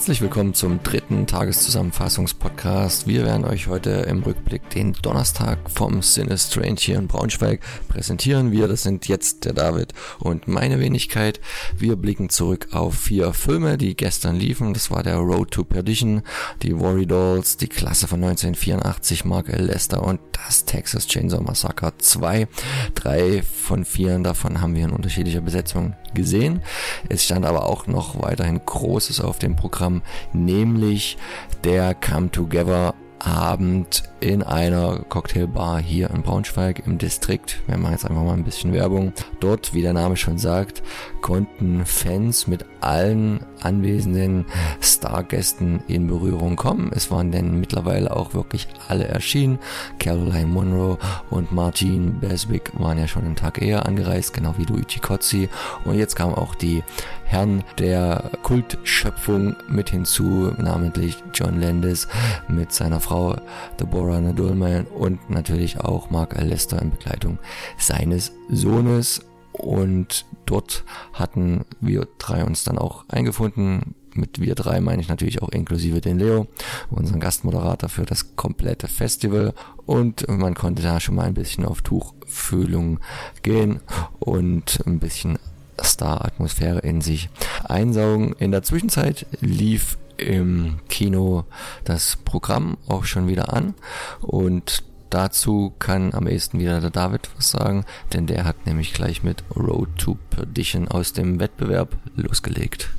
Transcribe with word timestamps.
Herzlich 0.00 0.22
willkommen 0.22 0.54
zum 0.54 0.82
dritten 0.82 1.26
Tageszusammenfassungspodcast. 1.26 3.06
Wir 3.06 3.26
werden 3.26 3.44
euch 3.44 3.66
heute 3.66 3.90
im 3.90 4.22
Rückblick 4.22 4.70
den 4.70 4.94
Donnerstag 4.94 5.58
vom 5.70 6.00
Cine 6.00 6.38
Strange 6.38 6.78
hier 6.78 6.96
in 6.96 7.06
Braunschweig 7.06 7.60
präsentieren. 7.86 8.50
Wir, 8.50 8.66
das 8.66 8.82
sind 8.82 9.08
jetzt 9.08 9.44
der 9.44 9.52
David 9.52 9.92
und 10.18 10.48
meine 10.48 10.80
Wenigkeit. 10.80 11.38
Wir 11.76 11.96
blicken 11.96 12.30
zurück 12.30 12.68
auf 12.70 12.94
vier 12.94 13.34
Filme, 13.34 13.76
die 13.76 13.94
gestern 13.94 14.36
liefen. 14.36 14.72
Das 14.72 14.90
war 14.90 15.02
der 15.02 15.16
Road 15.16 15.50
to 15.50 15.64
Perdition, 15.64 16.22
die 16.62 16.78
Worry 16.80 17.04
Dolls, 17.04 17.58
die 17.58 17.68
Klasse 17.68 18.08
von 18.08 18.24
1984, 18.24 19.26
Mark 19.26 19.50
L. 19.50 19.66
Lester 19.66 20.02
und 20.02 20.18
das 20.32 20.64
Texas 20.64 21.08
Chainsaw 21.08 21.42
Massacre 21.42 21.92
2. 21.98 22.48
Drei 22.94 23.42
von 23.42 23.84
vier 23.84 24.18
davon 24.20 24.62
haben 24.62 24.74
wir 24.74 24.84
in 24.84 24.92
unterschiedlicher 24.92 25.42
Besetzung 25.42 25.94
gesehen. 26.14 26.62
Es 27.08 27.24
stand 27.24 27.44
aber 27.44 27.66
auch 27.66 27.86
noch 27.86 28.20
weiterhin 28.22 28.60
Großes 28.64 29.20
auf 29.20 29.38
dem 29.38 29.56
Programm, 29.56 29.89
nämlich 30.32 31.18
der 31.64 31.94
Come 31.94 32.30
Together 32.30 32.94
Abend 33.20 34.04
in 34.20 34.42
einer 34.42 35.04
Cocktailbar 35.08 35.80
hier 35.80 36.10
in 36.10 36.22
Braunschweig 36.22 36.86
im 36.86 36.98
Distrikt. 36.98 37.60
Wir 37.66 37.76
machen 37.76 37.92
jetzt 37.92 38.06
einfach 38.06 38.22
mal 38.22 38.32
ein 38.32 38.44
bisschen 38.44 38.72
Werbung. 38.72 39.12
Dort, 39.40 39.74
wie 39.74 39.82
der 39.82 39.92
Name 39.92 40.16
schon 40.16 40.38
sagt, 40.38 40.82
konnten 41.20 41.84
Fans 41.84 42.46
mit 42.46 42.64
allen 42.80 43.44
anwesenden 43.60 44.46
Stargästen 44.80 45.82
in 45.86 46.06
Berührung 46.06 46.56
kommen. 46.56 46.90
Es 46.94 47.10
waren 47.10 47.30
denn 47.30 47.60
mittlerweile 47.60 48.14
auch 48.16 48.32
wirklich 48.32 48.68
alle 48.88 49.06
erschienen. 49.08 49.58
Caroline 49.98 50.46
Monroe 50.46 50.98
und 51.28 51.52
Martin 51.52 52.20
Beswick 52.20 52.72
waren 52.78 52.98
ja 52.98 53.06
schon 53.06 53.24
einen 53.24 53.36
Tag 53.36 53.60
eher 53.60 53.86
angereist, 53.86 54.32
genau 54.32 54.54
wie 54.56 54.64
Luigi 54.64 54.98
Cozzi. 54.98 55.50
Und 55.84 55.96
jetzt 55.96 56.16
kamen 56.16 56.34
auch 56.34 56.54
die 56.54 56.82
Herren 57.30 57.62
der 57.78 58.28
Kultschöpfung 58.42 59.54
mit 59.68 59.90
hinzu, 59.90 60.52
namentlich 60.58 61.22
John 61.32 61.60
Landis 61.60 62.08
mit 62.48 62.72
seiner 62.72 62.98
Frau 62.98 63.36
Deborah 63.78 64.20
Nadolman 64.20 64.86
und 64.86 65.30
natürlich 65.30 65.78
auch 65.78 66.10
Mark 66.10 66.36
Alester 66.36 66.82
in 66.82 66.90
Begleitung 66.90 67.38
seines 67.78 68.32
Sohnes. 68.48 69.24
Und 69.52 70.26
dort 70.44 70.84
hatten 71.12 71.64
wir 71.80 72.08
drei 72.18 72.44
uns 72.44 72.64
dann 72.64 72.78
auch 72.78 73.04
eingefunden. 73.08 73.94
Mit 74.12 74.40
wir 74.40 74.56
drei 74.56 74.80
meine 74.80 75.00
ich 75.00 75.08
natürlich 75.08 75.40
auch 75.40 75.50
inklusive 75.50 76.00
den 76.00 76.18
Leo, 76.18 76.48
unseren 76.90 77.20
Gastmoderator 77.20 77.88
für 77.88 78.06
das 78.06 78.34
komplette 78.34 78.88
Festival. 78.88 79.54
Und 79.86 80.26
man 80.28 80.54
konnte 80.54 80.82
da 80.82 80.98
schon 80.98 81.14
mal 81.14 81.26
ein 81.26 81.34
bisschen 81.34 81.64
auf 81.64 81.82
Tuchfühlung 81.82 82.98
gehen 83.42 83.78
und 84.18 84.82
ein 84.84 84.98
bisschen 84.98 85.38
Star-Atmosphäre 85.82 86.80
in 86.80 87.00
sich 87.00 87.28
einsaugen. 87.64 88.34
In 88.38 88.50
der 88.50 88.62
Zwischenzeit 88.62 89.26
lief 89.40 89.98
im 90.16 90.80
Kino 90.88 91.44
das 91.84 92.16
Programm 92.16 92.76
auch 92.88 93.04
schon 93.04 93.26
wieder 93.26 93.52
an 93.52 93.74
und 94.20 94.84
dazu 95.08 95.72
kann 95.78 96.14
am 96.14 96.26
ehesten 96.26 96.60
wieder 96.60 96.80
der 96.80 96.90
David 96.90 97.30
was 97.36 97.50
sagen, 97.50 97.84
denn 98.12 98.26
der 98.26 98.44
hat 98.44 98.66
nämlich 98.66 98.92
gleich 98.92 99.22
mit 99.22 99.42
Road 99.56 99.88
to 99.96 100.18
Perdition 100.30 100.88
aus 100.88 101.12
dem 101.12 101.40
Wettbewerb 101.40 101.96
losgelegt. 102.16 102.90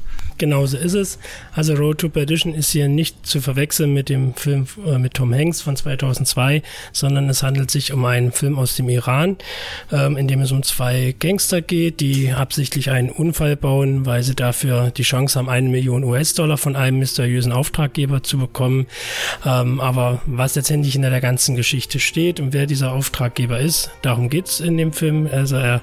Genauso 0.42 0.76
ist 0.76 0.96
es. 0.96 1.20
Also 1.54 1.76
Road 1.76 2.00
to 2.00 2.10
Perdition 2.10 2.56
ist 2.56 2.72
hier 2.72 2.88
nicht 2.88 3.28
zu 3.28 3.42
verwechseln 3.42 3.94
mit 3.94 4.10
dem 4.10 4.34
Film 4.34 4.66
äh, 4.88 4.98
mit 4.98 5.14
Tom 5.14 5.32
Hanks 5.36 5.62
von 5.62 5.76
2002, 5.76 6.64
sondern 6.92 7.30
es 7.30 7.44
handelt 7.44 7.70
sich 7.70 7.94
um 7.94 8.04
einen 8.06 8.32
Film 8.32 8.58
aus 8.58 8.76
dem 8.76 8.90
Iran, 8.90 9.38
ähm, 9.92 10.18
in 10.18 10.28
dem 10.28 10.42
es 10.42 10.52
um 10.52 10.64
zwei 10.64 11.14
Gangster 11.20 11.62
geht, 11.62 12.00
die 12.00 12.32
absichtlich 12.32 12.90
einen 12.90 13.12
Unfall 13.12 13.56
bauen, 13.56 14.08
weil 14.08 14.24
sie 14.24 14.34
dafür 14.34 14.90
die 14.90 15.04
Chance 15.04 15.38
haben, 15.38 15.48
eine 15.48 15.70
Million 15.70 16.04
US-Dollar 16.04 16.58
von 16.58 16.76
einem 16.76 16.98
mysteriösen 16.98 17.52
Auftraggeber 17.52 18.24
zu 18.24 18.40
bekommen. 18.40 18.88
Ähm, 19.46 19.80
aber 19.80 20.24
was 20.26 20.56
letztendlich 20.56 20.96
in 20.96 21.04
der 21.04 21.22
ganzen 21.22 21.56
Geschichte 21.56 22.00
steht 22.00 22.40
und 22.40 22.52
wer 22.52 22.66
dieser 22.66 22.94
Auftraggeber 22.94 23.60
ist, 23.60 23.92
darum 24.02 24.28
geht's 24.28 24.60
in 24.60 24.76
dem 24.78 24.92
Film. 24.92 25.30
Also 25.32 25.58
er 25.58 25.82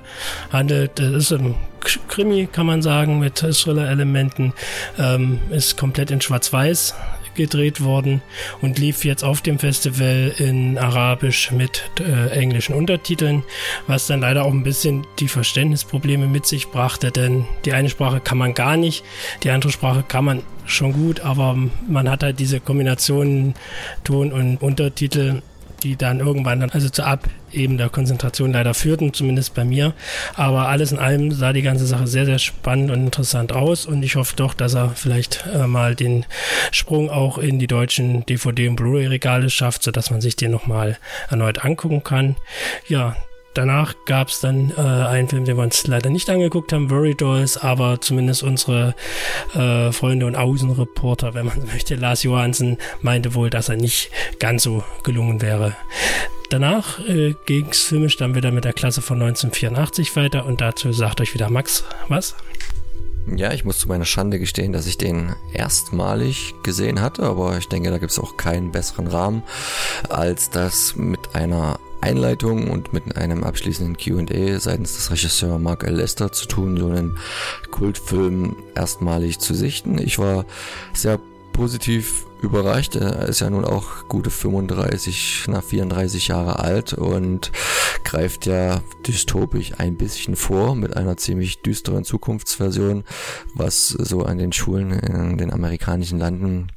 handelt, 0.50 0.98
das 0.98 1.12
ist 1.12 1.32
ein 1.32 1.54
Krimi, 1.80 2.48
kann 2.50 2.66
man 2.66 2.82
sagen, 2.82 3.18
mit 3.18 3.36
Thriller-Elementen. 3.36 4.52
Ähm, 4.98 5.40
ist 5.50 5.76
komplett 5.76 6.10
in 6.10 6.20
Schwarz-Weiß 6.20 6.94
gedreht 7.38 7.82
worden 7.82 8.20
und 8.60 8.78
lief 8.78 9.04
jetzt 9.04 9.22
auf 9.22 9.40
dem 9.40 9.58
Festival 9.58 10.34
in 10.38 10.76
Arabisch 10.76 11.52
mit 11.52 11.84
äh, 12.00 12.30
englischen 12.30 12.74
Untertiteln, 12.74 13.44
was 13.86 14.08
dann 14.08 14.20
leider 14.20 14.44
auch 14.44 14.50
ein 14.50 14.64
bisschen 14.64 15.06
die 15.20 15.28
Verständnisprobleme 15.28 16.26
mit 16.26 16.46
sich 16.46 16.68
brachte, 16.68 17.12
denn 17.12 17.46
die 17.64 17.72
eine 17.72 17.90
Sprache 17.90 18.18
kann 18.20 18.38
man 18.38 18.54
gar 18.54 18.76
nicht, 18.76 19.04
die 19.44 19.50
andere 19.50 19.70
Sprache 19.70 20.02
kann 20.02 20.24
man 20.24 20.42
schon 20.66 20.92
gut, 20.92 21.20
aber 21.20 21.56
man 21.86 22.10
hat 22.10 22.24
halt 22.24 22.40
diese 22.40 22.58
Kombinationen 22.58 23.54
Ton 24.02 24.32
und 24.32 24.60
Untertitel 24.60 25.40
die 25.82 25.96
dann 25.96 26.20
irgendwann 26.20 26.60
dann 26.60 26.70
also 26.70 26.88
zu 26.88 27.04
Abeben 27.48 27.78
der 27.78 27.88
Konzentration 27.88 28.52
leider 28.52 28.74
führten, 28.74 29.14
zumindest 29.14 29.54
bei 29.54 29.64
mir. 29.64 29.94
Aber 30.34 30.68
alles 30.68 30.92
in 30.92 30.98
allem 30.98 31.32
sah 31.32 31.52
die 31.52 31.62
ganze 31.62 31.86
Sache 31.86 32.06
sehr, 32.06 32.26
sehr 32.26 32.38
spannend 32.38 32.90
und 32.90 33.04
interessant 33.04 33.52
aus 33.52 33.86
und 33.86 34.02
ich 34.02 34.16
hoffe 34.16 34.36
doch, 34.36 34.54
dass 34.54 34.74
er 34.74 34.90
vielleicht 34.90 35.44
äh, 35.52 35.66
mal 35.66 35.94
den 35.94 36.26
Sprung 36.72 37.10
auch 37.10 37.38
in 37.38 37.58
die 37.58 37.66
deutschen 37.66 38.24
DVD- 38.26 38.68
und 38.68 38.76
Blu-ray-Regale 38.76 39.50
schafft, 39.50 39.82
sodass 39.82 40.10
man 40.10 40.20
sich 40.20 40.36
den 40.36 40.50
nochmal 40.50 40.98
erneut 41.30 41.64
angucken 41.64 42.04
kann. 42.04 42.36
Ja, 42.88 43.16
Danach 43.54 43.94
gab 44.04 44.28
es 44.28 44.40
dann 44.40 44.72
äh, 44.76 44.80
einen 44.80 45.28
Film, 45.28 45.44
den 45.44 45.56
wir 45.56 45.64
uns 45.64 45.86
leider 45.86 46.10
nicht 46.10 46.30
angeguckt 46.30 46.72
haben, 46.72 46.90
Worry 46.90 47.14
Dolls, 47.14 47.56
aber 47.56 48.00
zumindest 48.00 48.42
unsere 48.42 48.94
äh, 49.54 49.90
Freunde 49.90 50.26
und 50.26 50.36
Außenreporter, 50.36 51.34
wenn 51.34 51.46
man 51.46 51.64
möchte, 51.72 51.96
Lars 51.96 52.22
Johansen, 52.22 52.78
meinte 53.02 53.34
wohl, 53.34 53.50
dass 53.50 53.68
er 53.68 53.76
nicht 53.76 54.10
ganz 54.38 54.62
so 54.62 54.84
gelungen 55.02 55.42
wäre. 55.42 55.74
Danach 56.50 56.98
äh, 57.00 57.34
ging 57.46 57.66
es 57.70 57.82
filmisch 57.82 58.16
dann 58.16 58.34
wieder 58.34 58.50
mit 58.52 58.64
der 58.64 58.72
Klasse 58.72 59.02
von 59.02 59.20
1984 59.20 60.16
weiter 60.16 60.46
und 60.46 60.60
dazu 60.60 60.92
sagt 60.92 61.20
euch 61.20 61.34
wieder 61.34 61.50
Max 61.50 61.84
was. 62.08 62.36
Ja, 63.36 63.52
ich 63.52 63.64
muss 63.64 63.78
zu 63.78 63.88
meiner 63.88 64.06
Schande 64.06 64.38
gestehen, 64.38 64.72
dass 64.72 64.86
ich 64.86 64.96
den 64.96 65.34
erstmalig 65.52 66.54
gesehen 66.62 67.02
hatte, 67.02 67.24
aber 67.24 67.58
ich 67.58 67.68
denke, 67.68 67.90
da 67.90 67.98
gibt 67.98 68.12
es 68.12 68.18
auch 68.18 68.38
keinen 68.38 68.72
besseren 68.72 69.06
Rahmen, 69.06 69.42
als 70.08 70.48
das 70.48 70.96
mit 70.96 71.34
einer 71.34 71.78
Einleitung 72.00 72.70
und 72.70 72.92
mit 72.92 73.16
einem 73.16 73.44
abschließenden 73.44 73.96
QA 73.96 74.58
seitens 74.58 74.96
des 74.96 75.10
Regisseurs 75.10 75.60
Mark 75.60 75.84
L. 75.84 75.96
Lester 75.96 76.32
zu 76.32 76.46
tun, 76.46 76.76
so 76.76 76.88
einen 76.88 77.18
Kultfilm 77.70 78.56
erstmalig 78.74 79.38
zu 79.38 79.54
sichten. 79.54 79.98
Ich 79.98 80.18
war 80.18 80.44
sehr 80.94 81.18
positiv 81.52 82.26
überrascht. 82.40 82.94
Er 82.94 83.26
ist 83.28 83.40
ja 83.40 83.50
nun 83.50 83.64
auch 83.64 84.06
gute 84.08 84.30
35, 84.30 85.46
nach 85.48 85.64
34 85.64 86.28
Jahre 86.28 86.60
alt 86.60 86.92
und 86.92 87.50
greift 88.04 88.46
ja 88.46 88.80
dystopisch 89.06 89.72
ein 89.78 89.96
bisschen 89.96 90.36
vor 90.36 90.76
mit 90.76 90.96
einer 90.96 91.16
ziemlich 91.16 91.62
düsteren 91.62 92.04
Zukunftsversion, 92.04 93.04
was 93.54 93.88
so 93.88 94.22
an 94.22 94.38
den 94.38 94.52
Schulen 94.52 94.92
in 94.92 95.36
den 95.36 95.52
amerikanischen 95.52 96.18
Landen 96.18 96.68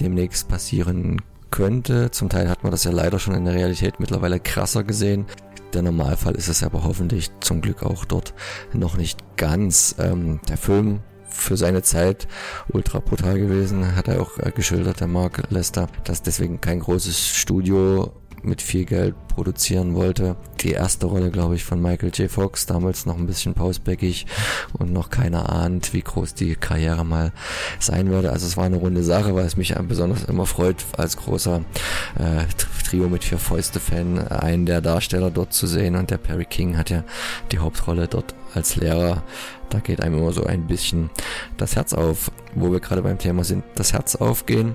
demnächst 0.00 0.48
passieren 0.48 1.20
könnte. 1.52 2.10
Zum 2.10 2.28
Teil 2.28 2.48
hat 2.50 2.64
man 2.64 2.72
das 2.72 2.82
ja 2.82 2.90
leider 2.90 3.20
schon 3.20 3.34
in 3.34 3.44
der 3.44 3.54
Realität 3.54 4.00
mittlerweile 4.00 4.40
krasser 4.40 4.82
gesehen. 4.82 5.26
Der 5.72 5.82
Normalfall 5.82 6.34
ist 6.34 6.48
es 6.48 6.64
aber 6.64 6.82
hoffentlich 6.82 7.30
zum 7.38 7.60
Glück 7.60 7.84
auch 7.84 8.04
dort 8.04 8.34
noch 8.72 8.96
nicht 8.96 9.20
ganz. 9.36 9.94
Ähm, 9.98 10.40
der 10.48 10.56
Film 10.56 11.00
für 11.28 11.56
seine 11.56 11.82
Zeit 11.82 12.28
ultra 12.68 12.98
brutal 12.98 13.38
gewesen, 13.38 13.96
hat 13.96 14.08
er 14.08 14.20
auch 14.20 14.38
äh, 14.38 14.50
geschildert, 14.50 15.00
der 15.00 15.06
Mark 15.06 15.42
Lester, 15.50 15.86
dass 16.04 16.22
deswegen 16.22 16.60
kein 16.60 16.80
großes 16.80 17.28
Studio 17.28 18.12
mit 18.42 18.62
viel 18.62 18.84
Geld 18.84 19.14
produzieren 19.28 19.94
wollte. 19.94 20.36
Die 20.60 20.72
erste 20.72 21.06
Rolle, 21.06 21.30
glaube 21.30 21.54
ich, 21.54 21.64
von 21.64 21.80
Michael 21.80 22.10
J. 22.14 22.30
Fox, 22.30 22.66
damals 22.66 23.06
noch 23.06 23.16
ein 23.16 23.26
bisschen 23.26 23.54
pausbäckig 23.54 24.26
und 24.72 24.92
noch 24.92 25.10
keiner 25.10 25.50
ahnt, 25.50 25.92
wie 25.94 26.02
groß 26.02 26.34
die 26.34 26.54
Karriere 26.54 27.04
mal 27.04 27.32
sein 27.78 28.10
würde. 28.10 28.30
Also 28.30 28.46
es 28.46 28.56
war 28.56 28.64
eine 28.64 28.76
runde 28.76 29.02
Sache, 29.02 29.34
weil 29.34 29.46
es 29.46 29.56
mich 29.56 29.74
besonders 29.88 30.24
immer 30.24 30.46
freut, 30.46 30.84
als 30.96 31.16
großer 31.16 31.62
äh, 32.18 32.44
Trio 32.84 33.08
mit 33.08 33.24
vier 33.24 33.38
Fäuste-Fan 33.38 34.28
einen 34.28 34.66
der 34.66 34.80
Darsteller 34.80 35.30
dort 35.30 35.52
zu 35.52 35.66
sehen 35.66 35.96
und 35.96 36.10
der 36.10 36.18
Perry 36.18 36.44
King 36.44 36.76
hat 36.76 36.90
ja 36.90 37.04
die 37.50 37.58
Hauptrolle 37.58 38.08
dort 38.08 38.34
als 38.54 38.76
Lehrer 38.76 39.22
da 39.72 39.78
geht 39.78 40.02
einem 40.02 40.18
immer 40.18 40.32
so 40.32 40.44
ein 40.44 40.66
bisschen 40.66 41.08
das 41.56 41.76
Herz 41.76 41.94
auf, 41.94 42.30
wo 42.54 42.70
wir 42.70 42.80
gerade 42.80 43.00
beim 43.00 43.18
Thema 43.18 43.42
sind, 43.42 43.64
das 43.74 43.94
Herz 43.94 44.16
aufgehen. 44.16 44.74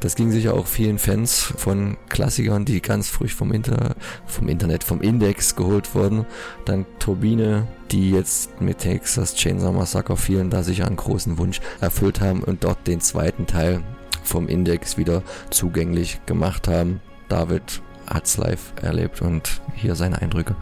Das 0.00 0.16
ging 0.16 0.30
sicher 0.30 0.54
auch 0.54 0.66
vielen 0.66 0.98
Fans 0.98 1.52
von 1.56 1.98
Klassikern, 2.08 2.64
die 2.64 2.80
ganz 2.80 3.10
früh 3.10 3.28
vom, 3.28 3.52
Inter, 3.52 3.94
vom 4.26 4.48
Internet, 4.48 4.82
vom 4.82 5.02
Index 5.02 5.56
geholt 5.56 5.94
wurden. 5.94 6.24
Dann 6.64 6.86
Turbine, 6.98 7.68
die 7.90 8.12
jetzt 8.12 8.62
mit 8.62 8.78
Texas 8.78 9.34
Chainsaw 9.34 9.72
Massacre 9.72 10.16
vielen 10.16 10.48
da 10.48 10.62
sicher 10.62 10.86
einen 10.86 10.96
großen 10.96 11.36
Wunsch 11.36 11.60
erfüllt 11.82 12.20
haben 12.20 12.42
und 12.42 12.64
dort 12.64 12.86
den 12.86 13.00
zweiten 13.00 13.46
Teil 13.46 13.82
vom 14.22 14.48
Index 14.48 14.96
wieder 14.96 15.22
zugänglich 15.50 16.20
gemacht 16.24 16.66
haben. 16.66 17.02
David 17.28 17.82
hat's 18.08 18.38
live 18.38 18.72
erlebt 18.80 19.20
und 19.20 19.60
hier 19.74 19.96
seine 19.96 20.22
Eindrücke. 20.22 20.56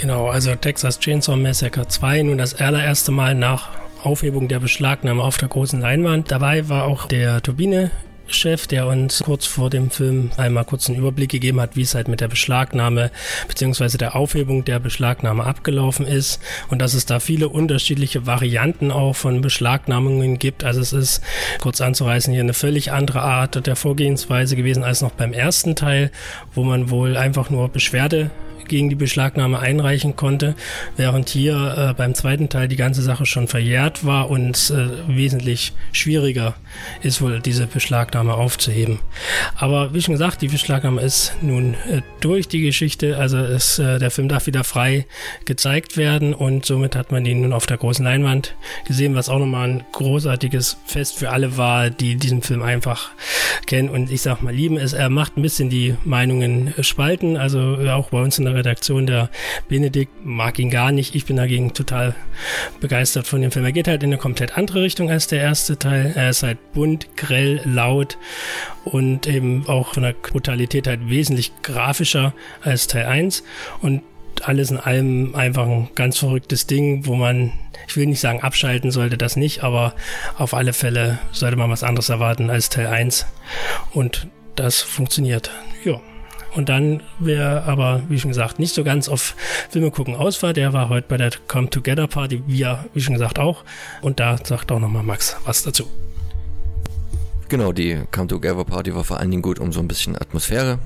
Genau, 0.00 0.28
also 0.28 0.54
Texas 0.54 0.98
Chainsaw 0.98 1.36
Massacre 1.36 1.86
2 1.86 2.22
nun 2.22 2.38
das 2.38 2.54
allererste 2.54 3.12
Mal 3.12 3.34
nach 3.34 3.68
Aufhebung 4.02 4.48
der 4.48 4.58
Beschlagnahme 4.58 5.22
auf 5.22 5.36
der 5.36 5.48
großen 5.48 5.78
Leinwand. 5.78 6.30
Dabei 6.30 6.70
war 6.70 6.84
auch 6.84 7.04
der 7.04 7.42
Turbine 7.42 7.90
Chef, 8.26 8.66
der 8.66 8.86
uns 8.86 9.22
kurz 9.22 9.44
vor 9.44 9.68
dem 9.68 9.90
Film 9.90 10.30
einmal 10.38 10.64
kurz 10.64 10.88
einen 10.88 10.98
Überblick 10.98 11.30
gegeben 11.30 11.60
hat, 11.60 11.76
wie 11.76 11.82
es 11.82 11.94
halt 11.94 12.08
mit 12.08 12.22
der 12.22 12.28
Beschlagnahme 12.28 13.10
beziehungsweise 13.46 13.98
der 13.98 14.16
Aufhebung 14.16 14.64
der 14.64 14.78
Beschlagnahme 14.78 15.44
abgelaufen 15.44 16.06
ist 16.06 16.40
und 16.70 16.80
dass 16.80 16.94
es 16.94 17.04
da 17.04 17.20
viele 17.20 17.50
unterschiedliche 17.50 18.26
Varianten 18.26 18.90
auch 18.92 19.14
von 19.14 19.42
Beschlagnahmungen 19.42 20.38
gibt. 20.38 20.64
Also 20.64 20.80
es 20.80 20.94
ist 20.94 21.22
kurz 21.60 21.82
anzureißen 21.82 22.32
hier 22.32 22.42
eine 22.42 22.54
völlig 22.54 22.90
andere 22.90 23.20
Art 23.20 23.66
der 23.66 23.76
Vorgehensweise 23.76 24.56
gewesen 24.56 24.82
als 24.82 25.02
noch 25.02 25.12
beim 25.12 25.34
ersten 25.34 25.76
Teil, 25.76 26.10
wo 26.54 26.64
man 26.64 26.88
wohl 26.88 27.18
einfach 27.18 27.50
nur 27.50 27.68
Beschwerde 27.68 28.30
gegen 28.70 28.88
die 28.88 28.94
Beschlagnahme 28.94 29.58
einreichen 29.58 30.16
konnte, 30.16 30.54
während 30.96 31.28
hier 31.28 31.90
äh, 31.90 31.94
beim 31.94 32.14
zweiten 32.14 32.48
Teil 32.48 32.68
die 32.68 32.76
ganze 32.76 33.02
Sache 33.02 33.26
schon 33.26 33.48
verjährt 33.48 34.06
war 34.06 34.30
und 34.30 34.70
äh, 34.70 34.88
wesentlich 35.08 35.72
schwieriger 35.92 36.54
ist 37.02 37.20
wohl 37.20 37.40
diese 37.40 37.66
Beschlagnahme 37.66 38.34
aufzuheben. 38.34 39.00
Aber 39.56 39.92
wie 39.92 40.00
schon 40.00 40.14
gesagt, 40.14 40.40
die 40.40 40.48
Beschlagnahme 40.48 41.02
ist 41.02 41.34
nun 41.42 41.74
äh, 41.74 42.00
durch 42.20 42.46
die 42.48 42.60
Geschichte, 42.60 43.18
also 43.18 43.38
ist, 43.38 43.80
äh, 43.80 43.98
der 43.98 44.12
Film 44.12 44.28
darf 44.28 44.46
wieder 44.46 44.62
frei 44.62 45.06
gezeigt 45.44 45.96
werden 45.96 46.32
und 46.32 46.64
somit 46.64 46.94
hat 46.94 47.10
man 47.10 47.26
ihn 47.26 47.42
nun 47.42 47.52
auf 47.52 47.66
der 47.66 47.76
großen 47.76 48.04
Leinwand 48.04 48.54
gesehen, 48.86 49.16
was 49.16 49.28
auch 49.28 49.40
nochmal 49.40 49.68
ein 49.68 49.84
großartiges 49.92 50.76
Fest 50.86 51.18
für 51.18 51.30
alle 51.30 51.56
war, 51.56 51.90
die 51.90 52.14
diesen 52.14 52.42
Film 52.42 52.62
einfach 52.62 53.10
kennen 53.66 53.88
und 53.88 54.12
ich 54.12 54.22
sag 54.22 54.42
mal 54.42 54.54
lieben 54.54 54.76
es. 54.76 54.92
Er 54.92 55.10
macht 55.10 55.36
ein 55.36 55.42
bisschen 55.42 55.70
die 55.70 55.96
Meinungen 56.04 56.72
spalten, 56.80 57.36
also 57.36 57.78
auch 57.90 58.10
bei 58.10 58.22
uns 58.22 58.38
in 58.38 58.44
der 58.44 58.59
Redaktion, 58.60 59.06
der 59.06 59.30
Benedikt 59.68 60.12
mag 60.24 60.58
ihn 60.58 60.70
gar 60.70 60.92
nicht. 60.92 61.14
Ich 61.14 61.26
bin 61.26 61.36
dagegen 61.36 61.74
total 61.74 62.14
begeistert 62.80 63.26
von 63.26 63.40
dem 63.42 63.50
Film. 63.50 63.64
Er 63.64 63.72
geht 63.72 63.88
halt 63.88 64.02
in 64.02 64.10
eine 64.10 64.18
komplett 64.18 64.56
andere 64.56 64.82
Richtung 64.82 65.10
als 65.10 65.26
der 65.26 65.40
erste 65.40 65.78
Teil. 65.78 66.12
Er 66.14 66.30
ist 66.30 66.42
halt 66.42 66.72
bunt, 66.72 67.16
grell, 67.16 67.60
laut 67.64 68.18
und 68.84 69.26
eben 69.26 69.66
auch 69.66 69.94
von 69.94 70.02
der 70.02 70.12
Brutalität 70.12 70.86
halt 70.86 71.08
wesentlich 71.08 71.52
grafischer 71.62 72.34
als 72.62 72.86
Teil 72.86 73.06
1 73.06 73.42
und 73.82 74.02
alles 74.42 74.70
in 74.70 74.78
allem 74.78 75.34
einfach 75.34 75.66
ein 75.66 75.88
ganz 75.94 76.18
verrücktes 76.18 76.66
Ding, 76.66 77.06
wo 77.06 77.14
man, 77.14 77.52
ich 77.86 77.96
will 77.96 78.06
nicht 78.06 78.20
sagen 78.20 78.40
abschalten 78.40 78.90
sollte, 78.90 79.18
das 79.18 79.36
nicht, 79.36 79.62
aber 79.62 79.94
auf 80.38 80.54
alle 80.54 80.72
Fälle 80.72 81.18
sollte 81.32 81.56
man 81.56 81.70
was 81.70 81.82
anderes 81.82 82.08
erwarten 82.08 82.50
als 82.50 82.68
Teil 82.68 82.86
1 82.86 83.26
und 83.92 84.28
das 84.56 84.80
funktioniert. 84.80 85.50
Ja. 85.84 86.00
Und 86.54 86.68
dann, 86.68 87.02
wer 87.18 87.64
aber, 87.64 88.02
wie 88.08 88.18
schon 88.18 88.30
gesagt, 88.30 88.58
nicht 88.58 88.74
so 88.74 88.84
ganz 88.84 89.08
auf 89.08 89.34
Filme 89.68 89.90
gucken 89.90 90.16
aus 90.16 90.42
war, 90.42 90.52
der 90.52 90.72
war 90.72 90.88
heute 90.88 91.06
bei 91.08 91.16
der 91.16 91.30
Come 91.48 91.70
Together 91.70 92.06
Party, 92.06 92.42
wir, 92.46 92.86
wie 92.94 93.00
schon 93.00 93.14
gesagt, 93.14 93.38
auch. 93.38 93.64
Und 94.02 94.20
da 94.20 94.36
sagt 94.42 94.72
auch 94.72 94.80
nochmal 94.80 95.02
Max 95.02 95.36
was 95.44 95.62
dazu. 95.62 95.86
Genau, 97.48 97.72
die 97.72 98.00
Come 98.12 98.28
Together 98.28 98.64
Party 98.64 98.94
war 98.94 99.04
vor 99.04 99.18
allen 99.18 99.30
Dingen 99.30 99.42
gut, 99.42 99.58
um 99.58 99.72
so 99.72 99.80
ein 99.80 99.88
bisschen 99.88 100.16
Atmosphäre 100.16 100.78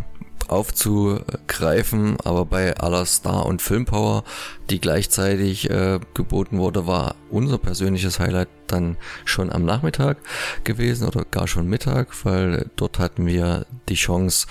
aufzugreifen, 0.48 2.16
aber 2.22 2.44
bei 2.44 2.76
aller 2.76 3.06
Star- 3.06 3.46
und 3.46 3.62
Filmpower, 3.62 4.24
die 4.70 4.80
gleichzeitig 4.80 5.70
äh, 5.70 6.00
geboten 6.14 6.58
wurde, 6.58 6.86
war 6.86 7.14
unser 7.30 7.58
persönliches 7.58 8.20
Highlight 8.20 8.48
dann 8.66 8.96
schon 9.24 9.50
am 9.50 9.64
Nachmittag 9.64 10.18
gewesen 10.64 11.06
oder 11.06 11.24
gar 11.24 11.48
schon 11.48 11.68
Mittag, 11.68 12.24
weil 12.24 12.70
dort 12.76 12.98
hatten 12.98 13.26
wir 13.26 13.66
die 13.88 13.94
Chance 13.94 14.46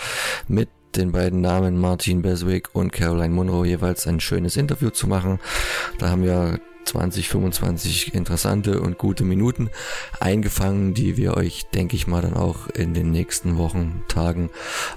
mit 0.47 0.69
den 0.95 1.11
beiden 1.11 1.41
Namen 1.41 1.77
Martin 1.79 2.21
Beswick 2.21 2.69
und 2.73 2.91
Caroline 2.91 3.33
Munro 3.33 3.65
jeweils 3.65 4.07
ein 4.07 4.19
schönes 4.19 4.57
Interview 4.57 4.89
zu 4.89 5.07
machen. 5.07 5.39
Da 5.97 6.09
haben 6.09 6.23
wir 6.23 6.59
20, 6.85 7.29
25 7.29 8.13
interessante 8.13 8.81
und 8.81 8.97
gute 8.97 9.23
Minuten 9.23 9.69
eingefangen, 10.19 10.93
die 10.93 11.17
wir 11.17 11.35
euch, 11.35 11.65
denke 11.73 11.95
ich 11.95 12.07
mal, 12.07 12.21
dann 12.21 12.33
auch 12.33 12.67
in 12.67 12.93
den 12.93 13.11
nächsten 13.11 13.57
Wochen, 13.57 14.03
Tagen 14.07 14.49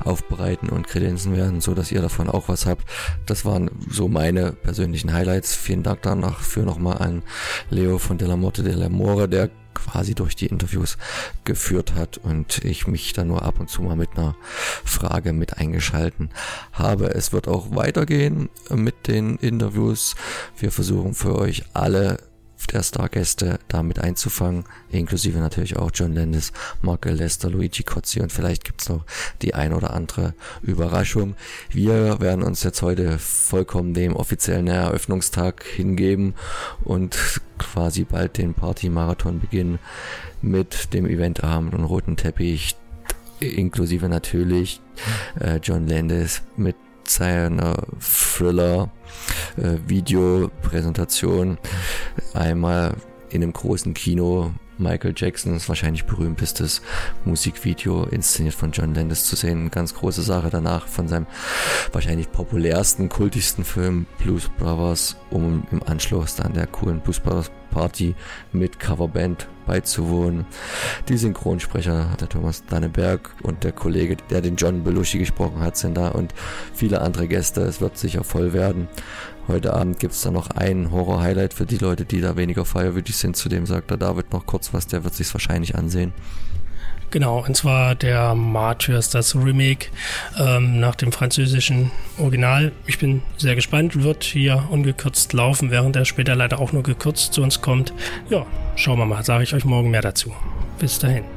aufbereiten 0.05 0.69
und 0.69 0.89
kredenzen 0.89 1.37
werden, 1.37 1.61
so 1.61 1.75
dass 1.75 1.93
ihr 1.93 2.03
davon 2.03 2.29
auch 2.29 2.49
was 2.49 2.67
habt. 2.67 2.85
Das 3.25 3.45
waren 3.45 3.71
so 3.89 4.09
meine 4.09 4.53
persönlichen 4.53 5.13
Highlights. 5.13 5.55
Vielen 5.55 5.83
Dank 5.83 6.03
danach 6.03 6.41
für 6.41 6.61
nochmal 6.61 6.99
an 6.99 7.23
Leo 7.71 7.99
von 7.99 8.19
Della 8.19 8.37
Morte 8.37 8.63
della 8.63 8.89
More, 8.89 9.29
der 9.29 9.51
quasi 9.77 10.15
durch 10.15 10.35
die 10.35 10.47
Interviews 10.47 10.99
geführt 11.45 11.95
hat 11.95 12.19
und 12.19 12.65
ich 12.65 12.87
mich 12.87 13.13
dann 13.13 13.29
nur 13.29 13.43
ab 13.43 13.61
und 13.61 13.71
zu 13.71 13.83
mal 13.83 13.97
mit 13.97 14.17
einer 14.17 14.35
Frage 14.85 15.33
mit 15.33 15.59
eingeschalten 15.59 16.31
habe. 16.73 17.15
Es 17.15 17.33
wird 17.33 17.47
auch 17.47 17.75
weitergehen 17.75 18.49
mit 18.71 19.07
den 19.07 19.37
Interviews. 19.37 20.17
Wir 20.59 20.73
versuchen 20.73 21.15
für 21.15 21.37
euch 21.37 21.65
alle 21.75 22.19
der 22.73 22.83
Stargäste 22.83 23.59
damit 23.69 23.99
einzufangen, 23.99 24.65
inklusive 24.91 25.39
natürlich 25.39 25.77
auch 25.77 25.91
John 25.95 26.15
Landis, 26.15 26.53
Mark 26.83 27.05
Lester, 27.05 27.51
Luigi 27.51 27.83
Cozzi 27.83 28.21
und 28.21 28.33
vielleicht 28.33 28.65
gibt's 28.65 28.89
noch 28.89 29.05
die 29.43 29.55
ein 29.55 29.73
oder 29.73 29.93
andere 29.93 30.35
Überraschung. 30.63 31.37
Wir 31.71 32.21
werden 32.21 32.43
uns 32.43 32.63
jetzt 32.63 32.83
heute 32.83 33.19
vollkommen 33.19 33.95
dem 33.95 34.17
offiziellen 34.17 34.67
Eröffnungstag 34.67 35.65
hingeben 35.65 36.35
und 36.85 37.41
quasi 37.59 38.05
bald 38.05 38.39
den 38.39 38.55
Party-Marathon 38.55 39.41
beginnen 39.41 39.79
mit 40.43 40.93
dem 40.93 41.07
Eventabend 41.07 41.75
und 41.75 41.85
roten 41.85 42.17
Teppich, 42.17 42.77
inklusive 43.41 44.09
natürlich 44.09 44.81
äh, 45.41 45.61
John 45.63 45.87
Landis 45.87 46.43
mit 46.57 46.77
seiner 47.05 47.77
Thriller 48.01 48.91
Videopräsentation 49.57 51.59
einmal 52.35 52.95
in 53.31 53.43
einem 53.43 53.53
großen 53.53 53.95
Kino 53.95 54.53
Michael 54.79 55.15
Jacksons 55.17 55.69
wahrscheinlich 55.69 56.05
berühmtestes 56.05 56.83
Musikvideo 57.25 58.05
inszeniert 58.05 58.55
von 58.55 58.73
John 58.73 58.95
Landis 58.95 59.25
zu 59.25 59.37
sehen. 59.37 59.71
Ganz 59.71 59.95
große 59.95 60.23
Sache 60.23 60.51
danach 60.51 60.87
von 60.87 61.09
seinem 61.09 61.27
wahrscheinlich 61.93 62.31
populärsten, 62.31 63.09
kultigsten 63.09 63.65
Film 63.65 64.07
Blues 64.19 64.51
Brothers, 64.59 65.17
um 65.31 65.67
im 65.71 65.83
Anschluss 65.83 66.37
dann 66.37 66.53
der 66.53 66.67
coolen 66.67 67.01
Blues 67.01 67.21
Brothers 67.21 67.51
Party 67.71 68.15
mit 68.53 68.79
Coverband 68.79 69.49
beizuwohnen. 69.67 70.47
Die 71.09 71.17
Synchronsprecher, 71.17 72.17
der 72.21 72.29
Thomas 72.29 72.65
Danneberg 72.67 73.31
und 73.43 73.65
der 73.65 73.73
Kollege, 73.73 74.17
der 74.31 74.41
den 74.41 74.57
John 74.57 74.85
Belushi 74.85 75.19
gesprochen 75.19 75.61
hat, 75.61 75.77
sind 75.77 75.97
da 75.97 76.09
und 76.09 76.35
viele 76.73 77.01
andere 77.01 77.29
Gäste. 77.29 77.63
Es 77.63 77.81
wird 77.81 77.99
sicher 77.99 78.25
voll 78.25 78.53
werden. 78.53 78.89
Heute 79.49 79.75
Abend 79.75 80.01
gibt 80.01 80.13
es 80.15 80.23
da 80.23 80.33
noch 80.33 80.51
ein 80.51 80.91
Horror-Highlight 80.91 81.55
für 81.55 81.67
die 81.67 81.79
Leute, 81.79 82.05
die 82.05 82.21
da 82.21 82.37
weniger 82.37 82.65
feierwürdig 82.65 83.17
sind. 83.17 83.37
Zudem 83.37 83.65
sagt 83.65 83.91
der 83.91 83.97
David 83.97 84.33
noch 84.33 84.45
kurz 84.45 84.75
was, 84.75 84.89
der 84.89 85.05
wird 85.05 85.15
sich 85.15 85.33
wahrscheinlich 85.33 85.77
ansehen. 85.77 86.13
Genau, 87.13 87.45
und 87.47 87.57
zwar 87.57 87.95
der 87.95 88.35
Martyrs, 88.35 89.11
das 89.11 89.37
Remake 89.37 89.87
ähm, 90.37 90.81
nach 90.81 90.97
dem 90.97 91.13
französischen 91.13 91.93
Original. 92.19 92.73
Ich 92.87 92.99
bin 92.99 93.23
sehr 93.37 93.55
gespannt, 93.55 94.03
wird 94.03 94.25
hier 94.25 94.65
ungekürzt 94.71 95.33
laufen, 95.33 95.71
während 95.71 95.95
er 95.95 96.05
später 96.05 96.35
leider 96.35 96.59
auch 96.59 96.73
nur 96.73 96.83
gekürzt 96.83 97.33
zu 97.33 97.43
uns 97.43 97.61
kommt. 97.61 97.93
Ja, 98.29 98.45
schauen 98.75 98.99
wir 98.99 99.07
mal, 99.07 99.25
sage 99.25 99.45
ich 99.45 99.55
euch 99.55 99.65
morgen 99.65 99.91
mehr 99.91 100.03
dazu. 100.03 100.35
Bis 100.81 100.99
dahin. 100.99 101.36